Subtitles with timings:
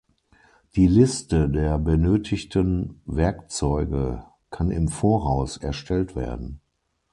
[0.75, 6.59] Die Liste der benötigten Werkzeuge kann im Voraus erstellt werden.